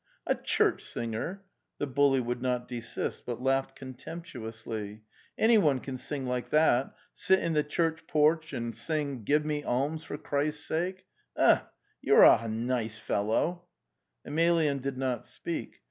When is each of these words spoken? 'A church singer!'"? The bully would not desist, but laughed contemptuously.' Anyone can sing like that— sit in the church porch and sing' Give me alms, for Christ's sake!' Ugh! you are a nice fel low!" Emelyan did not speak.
'A 0.25 0.33
church 0.33 0.83
singer!'"? 0.83 1.43
The 1.77 1.85
bully 1.85 2.19
would 2.19 2.41
not 2.41 2.67
desist, 2.67 3.21
but 3.23 3.39
laughed 3.39 3.75
contemptuously.' 3.75 5.03
Anyone 5.47 5.79
can 5.79 5.95
sing 5.95 6.25
like 6.25 6.49
that— 6.49 6.95
sit 7.13 7.37
in 7.37 7.53
the 7.53 7.63
church 7.63 8.07
porch 8.07 8.51
and 8.51 8.75
sing' 8.75 9.21
Give 9.23 9.45
me 9.45 9.63
alms, 9.63 10.03
for 10.03 10.17
Christ's 10.17 10.65
sake!' 10.65 11.05
Ugh! 11.37 11.61
you 12.01 12.15
are 12.15 12.25
a 12.43 12.47
nice 12.47 12.97
fel 12.97 13.25
low!" 13.25 13.65
Emelyan 14.25 14.81
did 14.81 14.97
not 14.97 15.27
speak. 15.27 15.75